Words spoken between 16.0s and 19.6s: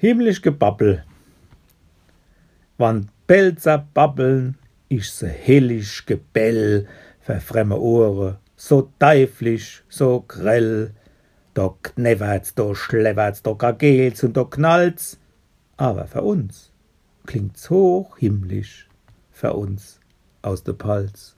für uns klingt's hoch himmlisch, für